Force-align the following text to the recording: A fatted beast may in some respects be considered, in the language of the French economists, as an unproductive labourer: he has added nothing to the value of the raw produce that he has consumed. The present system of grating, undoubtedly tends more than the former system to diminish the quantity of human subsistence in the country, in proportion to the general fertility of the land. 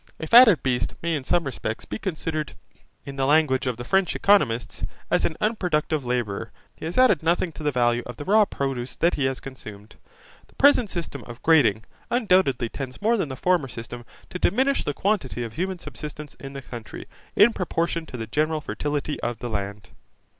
A 0.19 0.25
fatted 0.25 0.63
beast 0.63 0.95
may 1.03 1.13
in 1.15 1.23
some 1.23 1.43
respects 1.43 1.85
be 1.85 1.99
considered, 1.99 2.53
in 3.05 3.17
the 3.17 3.27
language 3.27 3.67
of 3.67 3.77
the 3.77 3.83
French 3.83 4.15
economists, 4.15 4.81
as 5.11 5.25
an 5.25 5.37
unproductive 5.39 6.03
labourer: 6.03 6.51
he 6.75 6.85
has 6.85 6.97
added 6.97 7.21
nothing 7.21 7.51
to 7.51 7.61
the 7.61 7.71
value 7.71 8.01
of 8.07 8.17
the 8.17 8.25
raw 8.25 8.45
produce 8.45 8.95
that 8.95 9.13
he 9.13 9.25
has 9.25 9.39
consumed. 9.39 9.97
The 10.47 10.55
present 10.55 10.89
system 10.89 11.23
of 11.27 11.43
grating, 11.43 11.83
undoubtedly 12.09 12.67
tends 12.67 12.99
more 12.99 13.15
than 13.15 13.29
the 13.29 13.35
former 13.35 13.67
system 13.67 14.03
to 14.31 14.39
diminish 14.39 14.83
the 14.83 14.95
quantity 14.95 15.43
of 15.43 15.53
human 15.53 15.77
subsistence 15.77 16.33
in 16.39 16.53
the 16.53 16.63
country, 16.63 17.05
in 17.35 17.53
proportion 17.53 18.07
to 18.07 18.17
the 18.17 18.25
general 18.25 18.59
fertility 18.59 19.19
of 19.19 19.37
the 19.37 19.51
land. 19.51 19.91